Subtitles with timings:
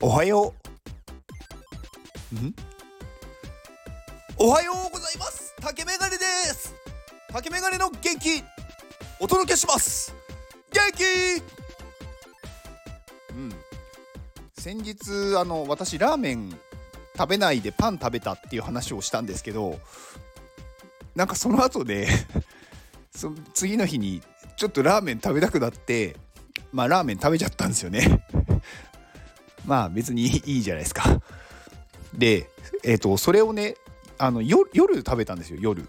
[0.00, 0.54] おはよ
[2.32, 2.36] う。
[2.36, 2.54] ん？
[4.36, 5.52] おはようございます。
[5.60, 6.24] 竹メガネで
[6.54, 6.72] す。
[7.32, 8.44] 竹メガネの元気。
[9.18, 10.14] お届けします。
[10.72, 11.02] 元気。
[13.32, 13.52] うん。
[14.56, 16.56] 先日あの私ラーメン
[17.16, 19.80] 食べないでパン食べたっていう話をしたんですけど
[21.16, 22.06] なんかその後で
[23.10, 24.22] その次の日に
[24.56, 26.14] ちょっとラーメン食べたくなって
[26.70, 28.24] まあラーメン食べちゃったんですよね。
[29.68, 31.20] まあ別にいいじゃないですか
[32.14, 32.48] で
[32.82, 33.76] えっ、ー、とそれをね
[34.16, 35.86] あの夜食べたんですよ夜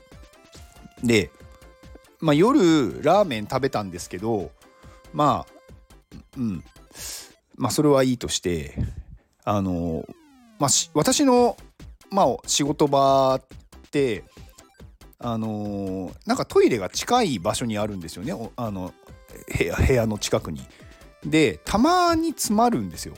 [1.02, 1.32] で
[2.20, 4.52] まあ夜ラーメン食べたんですけど
[5.14, 6.64] まあうん
[7.56, 8.76] まあそれはいいとして
[9.46, 10.06] あの
[10.60, 11.56] まあ私の
[12.12, 13.42] まあ仕事場っ
[13.92, 14.26] て
[15.20, 18.94] あのなんかトイレが近い場所にあるんですよねあの
[19.88, 20.62] 部屋の近くに。
[21.26, 23.14] でたまに詰まるんですよ。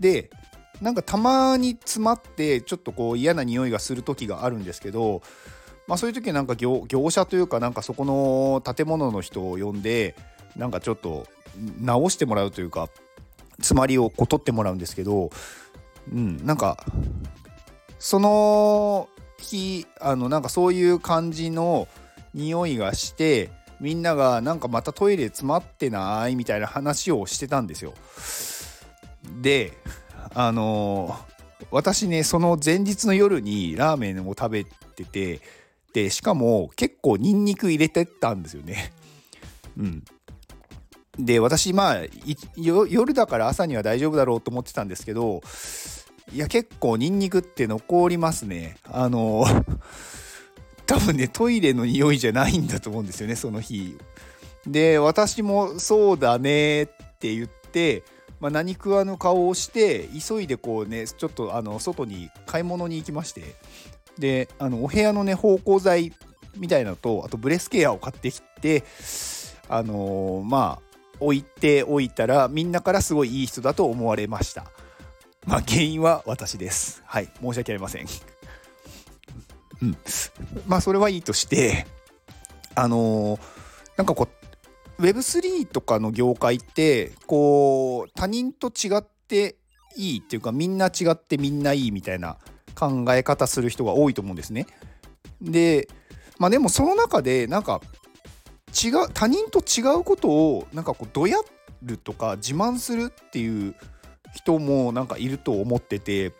[0.00, 0.30] で
[0.80, 5.22] なんかたまに詰まってちょっとこう嫌な匂いがする時があるんですけど、
[5.86, 10.14] まあ、そういう時なんか業者というかなんかそこの建物の人を呼んで
[10.56, 11.26] なんかちょっと
[11.80, 12.88] 直してもらうというか
[13.56, 15.30] 詰まりをこう取ってもらうんですけど、
[16.12, 16.84] うん、なんか
[17.98, 21.88] その日あのなんかそういう感じの
[22.34, 27.94] 匂いがしてみんながなんかまたトイレ詰まってないみたいな話をしてたんですよ。
[29.40, 29.78] で
[30.34, 31.16] あの、
[31.70, 35.40] 私ねその前日の夜にラーメンを食べてて
[35.92, 38.92] でしかも結構ニンニク入れてたんですよね。
[39.76, 40.04] うん、
[41.18, 42.02] で私まあ
[42.56, 45.40] 夜だから朝には大丈夫だろうと思ってたんですけど
[46.32, 48.76] いや結構ニンニクって残りますね。
[48.84, 49.78] あのー、
[50.86, 53.96] 多分ねトイレの匂いじゃないんだと思うんですよねその日。
[54.66, 56.86] で私もそうだねっ
[57.18, 58.02] て言って
[58.40, 63.56] まあ、何食わぬ顔をして急いでこうねちょっとあの外に買い物に行きまして
[64.18, 66.12] であのお部屋のね芳香剤
[66.56, 68.84] みたいなのとあとブレスケアを買ってきて
[69.68, 70.88] あのー、まあ
[71.20, 74.70] 置いておいたらみんなからすごいいい人だと思われました。
[75.46, 77.02] まあ原因は私です。
[77.06, 77.28] はい。
[77.40, 78.06] 申し訳ありません。
[79.82, 79.96] うん。
[80.66, 81.86] まあそれはいいとして
[82.74, 83.40] あのー、
[83.96, 84.37] なんかこう
[84.98, 89.56] Web3 とかの業界ってこう他人と違って
[89.96, 92.36] いいっていうかみんな違ってみんないいみたいな
[92.74, 94.66] 考え方する人が多いと思うんですね。
[95.40, 95.88] で
[96.38, 97.80] まあでもその中でなんか
[98.72, 101.38] 違う他人と違うことをなんかこうどや
[101.82, 103.74] るとか自慢するっていう
[104.34, 106.32] 人もなんかいると思ってて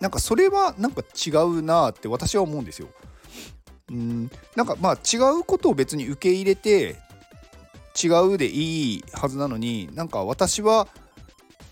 [0.00, 2.88] なんかそれはなんか違うなって私は思うんですよ。
[3.90, 6.96] うんなんかまあ違うことを別に受け入れて
[8.02, 10.88] 違うでいいはずなのになんか私は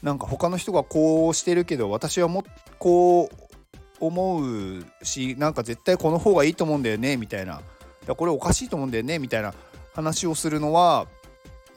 [0.03, 2.45] なんか他の人がこうしてるけど私はも
[2.79, 3.45] こう
[4.01, 7.61] 思うしなんか絶対この方がいいと思うんだよねみたいな。
[8.07, 9.55] これおかしいと思うんだよねみたいな
[9.95, 11.07] 話をするのは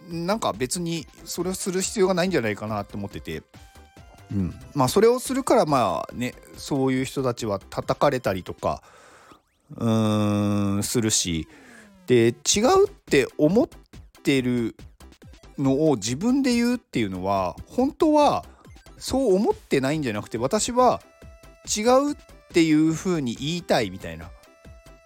[0.09, 3.43] なんか別にそれをする必要がないんじゃないかなって思ってて、
[4.33, 8.83] うん、まあそれをするからまあねそういう人たちは叩かれたりとか
[9.77, 11.47] うーんするし。
[12.07, 13.67] で違うって思っ
[14.27, 14.75] てる
[15.57, 18.43] のを自分で言うっていうのは本当は
[18.97, 21.01] そう思ってないんじゃなくて私は
[21.65, 22.15] 違うっ
[22.51, 24.29] ていう風に言いたいみたいな、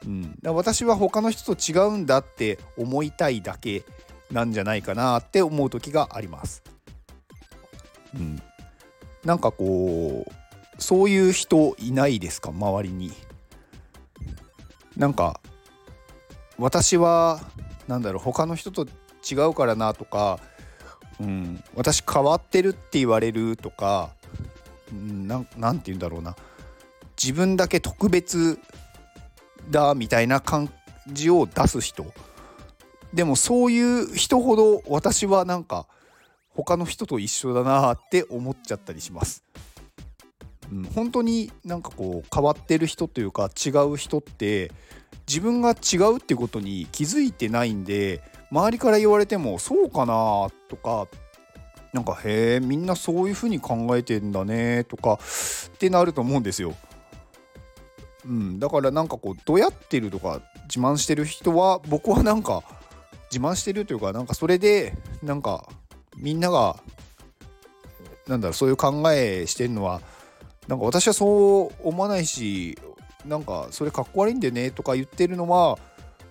[0.08, 3.84] うん、だ私は他の人と違うんだって思いたいだけ
[4.32, 6.64] なんじゃないかなって思う時があります。
[8.16, 8.42] うん、
[9.24, 13.12] なんかこうそういう人いないですか周りに。
[14.98, 15.40] なんか
[16.58, 17.40] 私は
[17.88, 18.88] なんだろう他の人と
[19.30, 20.40] 違うからなとか、
[21.20, 24.10] うん、私変わってるって言われるとか、
[24.92, 26.36] う、んて言うんだろうな
[27.22, 28.60] 自分だけ特別
[29.70, 30.72] だみたいな感
[31.08, 32.06] じを出す人
[33.14, 35.88] でもそういう人ほど私はなんか
[36.50, 39.44] 他の人と一緒だなって思っちゃったりします。
[40.72, 44.72] うん、本当になんかこう変わってる人というか違う人って
[45.28, 48.22] 自分が違うってことに気づいてないんで
[48.52, 51.08] 周りから言われてもそうかなとか
[51.94, 56.76] なんかへえみんなそういう風に考えてんだねとかってなると思うんですよ。
[58.26, 60.42] うん、だからなんかこうどやってるとか
[60.74, 62.64] 自慢してる人は僕はなんか
[63.32, 65.68] 自慢してるというかなんかそれでなんか
[66.18, 66.78] みんなが
[68.28, 70.02] なんだろうそういう考えしてるのは
[70.68, 72.78] なんか私はそう思わないし
[73.26, 75.80] なんかそれかっこ悪いんでねとか言ってるのは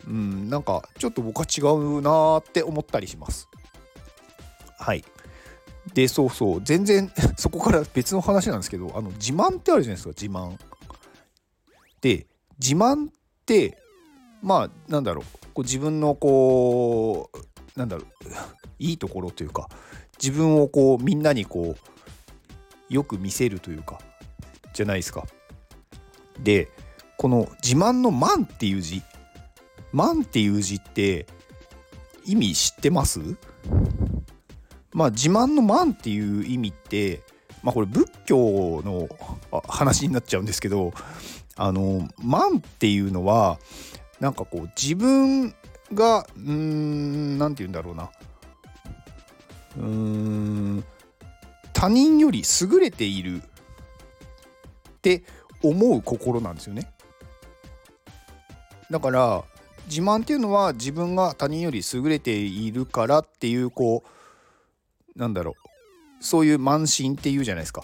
[0.07, 3.49] うん、なんかちょっと僕は違うなって思ったりします。
[4.79, 5.05] はい。
[5.95, 10.59] でそうそう全然 そこから別の話なんですけどあの自慢ってあるじゃないですか自慢。
[12.01, 12.27] で
[12.59, 13.13] 自慢っ
[13.45, 13.79] て
[14.43, 15.25] まあなんだろう
[15.55, 18.07] こう自分のこうなんだろう
[18.79, 19.69] いいところというか
[20.23, 24.01] 自分をこうみんなにこうよく見せるというか
[24.73, 25.27] じゃないですか。
[26.39, 26.71] で
[27.19, 29.03] この自慢の「満」っていう字
[29.93, 31.27] 「満」っていう字って
[32.25, 33.21] 意味知ってます？
[34.93, 37.23] まあ自慢の「満」っていう意味って
[37.63, 39.09] まあこれ仏教の
[39.69, 40.93] 話になっちゃうんですけど
[41.57, 43.59] あの「満」っていうのは
[44.19, 45.55] なんかこう自分
[45.93, 48.11] がうーん何て言うんだろうな
[49.77, 50.85] うーん
[51.73, 53.43] 他人より優れているっ
[55.01, 55.23] て
[55.63, 56.93] 思う心なんですよね。
[58.91, 59.45] だから
[59.87, 64.05] 自慢っていうのは自分が他人より優れているからっていうこ
[65.17, 65.71] うなんだろう。
[66.21, 67.83] そういう慢心っていうじゃないですか。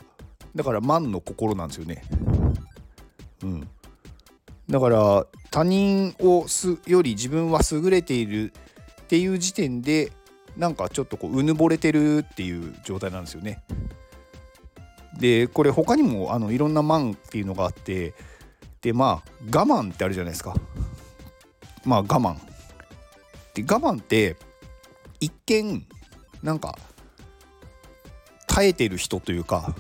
[0.54, 2.02] だから慢の心なんですよね。
[3.43, 3.69] うん。
[4.69, 8.52] だから他人をすより自分は優れている
[9.02, 10.12] っていう時点で
[10.56, 13.62] なんかちょっとこううぬぼれてるっていう状態なんですよね。
[15.19, 18.14] でこれ他にもあのいろんな慢っていうのがあって
[18.82, 20.54] でまあ我慢ってあるじゃないですか。
[21.87, 22.37] まあ我慢。
[23.55, 24.37] で我慢って
[25.21, 25.87] 一見
[26.43, 26.77] なんか
[28.47, 29.75] 耐えてる人というか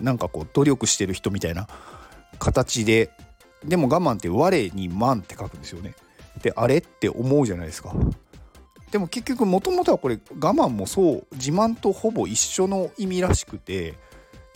[0.00, 1.66] なんかこう努力してる人みたいな
[2.38, 3.10] 形で
[3.64, 5.94] でも我慢って我に慢って書くんですよね。
[6.42, 6.78] であれ？
[6.78, 7.92] って思うじゃないですか。
[8.90, 13.94] でも結局もともとはこれ我慢もそう自慢とほぼ一緒の意味らしくて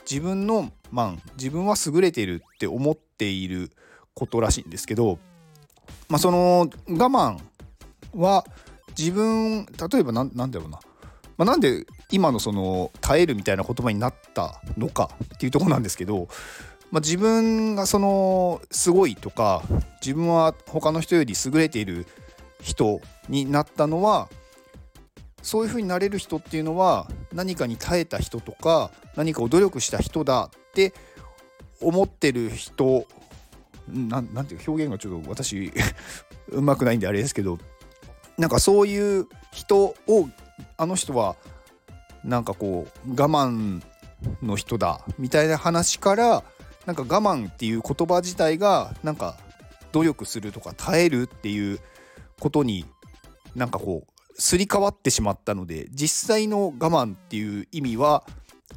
[0.09, 3.71] 自分の慢自分は優れてるって思っている
[4.15, 5.19] ことらしいんですけど
[6.09, 7.39] まあ、その我慢
[8.15, 8.45] は
[8.97, 10.79] 自分例えば何だろうな、
[11.37, 16.29] まあ、なんで今のその耐えるみたいな言葉になったのかっていうとこなんですけど、
[16.91, 19.63] まあ、自分がそのすごいとか
[20.01, 22.07] 自分は他の人より優れている
[22.61, 24.29] 人になったのは
[25.43, 30.95] そういうふうになれる人っていうのは何かに耐えた人とか何かを努力した人だって
[31.81, 33.05] 思ってる人
[33.89, 35.73] ななんていう表現がちょっと私
[36.49, 37.59] うまくないんであれですけど
[38.39, 40.29] なんかそういう人を
[40.77, 41.37] あの人は
[42.25, 43.83] なんかこう我慢
[44.43, 46.45] の人だみたいな話から
[46.87, 49.37] なんか我慢っていう言葉自体がなんか
[49.93, 51.81] 努力するとか耐えるっていう
[52.41, 52.85] ことに
[53.55, 58.25] なんかこうすり替わってしまったので実際の我慢っていう意味は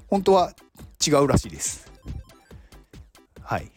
[0.07, 0.53] 本当は
[1.05, 1.91] 違うらしいです。
[3.41, 3.71] はい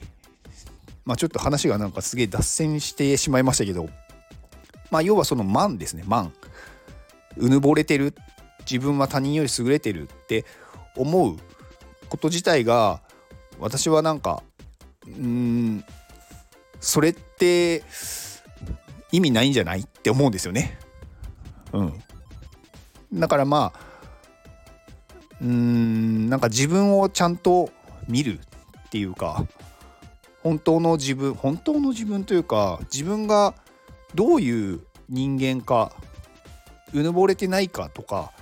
[1.05, 3.89] まあ、ちょっと話がなんかすげえ脱線してしまいましたけど、
[4.91, 6.31] まあ、要はその慢ですね慢
[7.37, 8.15] うぬぼれてる
[8.71, 10.45] 自分は他人より優れてるって
[10.97, 11.37] 思う
[12.09, 13.01] こと自体が
[13.59, 14.43] 私はなんか
[15.07, 15.85] うん
[16.81, 17.83] それって
[19.13, 20.79] 意味ないんじゃないって思うんですよね。
[21.73, 22.03] うん、
[23.13, 23.81] だからまあ
[25.41, 27.71] うーんなんか自分をちゃんと
[28.09, 28.41] 見る
[28.87, 29.47] っていうか
[30.43, 33.55] 本当の自分本当の自分というか自分が
[34.15, 35.93] どういう人間か
[36.93, 38.33] うぬぼれてないかとか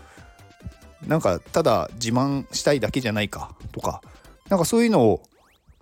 [1.06, 4.00] なんかただ自慢したいだけじゃないかとか
[4.48, 5.22] なんかそういうのを、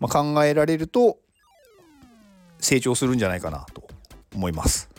[0.01, 1.19] ま考えられると
[2.59, 3.87] 成長するんじゃないかなと
[4.35, 4.91] 思います。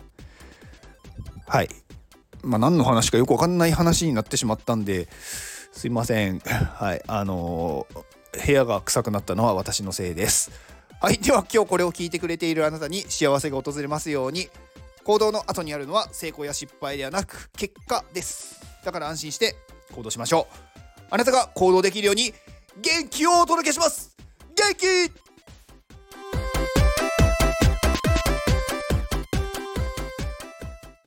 [1.48, 1.70] はい。
[2.42, 5.08] まあ何の話かよくわかんない話になってしまったんで
[5.72, 6.40] すいません。
[6.40, 7.04] はい。
[7.08, 10.52] あのー、部屋が臭くなったのは私のせいです。
[11.00, 14.50] はいでは今日これを聞いてくれているあなたに幸せが訪れますように。
[15.04, 18.60] 行動の後にあるのは成功や失敗ではなく結果です。
[18.84, 19.56] だから安心して
[19.94, 20.80] 行動しましょう。
[21.12, 22.34] あなたが行動できるように
[22.82, 24.18] 元気をお届けします。
[24.56, 25.27] 元気